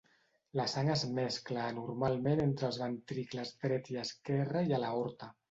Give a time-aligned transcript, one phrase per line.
[0.59, 5.33] La sang es mescla anormalment entre els ventricles dret i esquerra i a l'aorta.